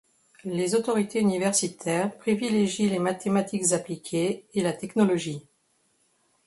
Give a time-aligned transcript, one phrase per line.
[0.45, 5.45] Les autorités universitaires privilégient les mathématiques appliquées et la technologie.